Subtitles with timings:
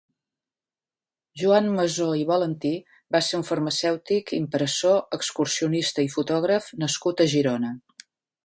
[1.41, 2.71] Joan Masó i Valentí
[3.17, 7.77] va ser un farmacèutic, impressor, excursionista i fotògraf nascut a Girona.